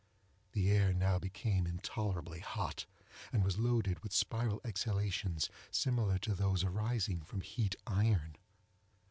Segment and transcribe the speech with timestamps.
[0.53, 2.87] The air now became intolerably hot,
[3.31, 8.35] and was loaded with spiral exhalations similar to those arising from heat iron.